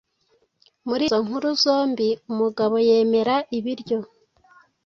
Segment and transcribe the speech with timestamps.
[0.87, 3.99] Muri izo nkuru zombi umugabo yemera ibiryo